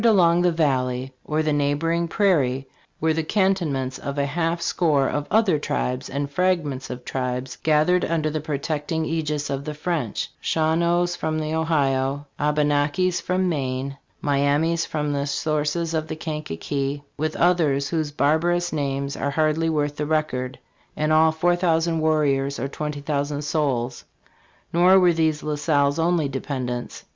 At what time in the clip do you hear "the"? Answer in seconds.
0.41-0.51, 1.45-1.53, 3.13-3.21, 8.31-8.41, 9.63-9.75, 11.37-11.53, 15.13-15.27, 16.07-16.15, 19.97-20.07